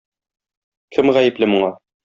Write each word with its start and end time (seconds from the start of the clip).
Кем 0.97 1.13
гаепле 1.19 1.53
моңа? 1.53 1.73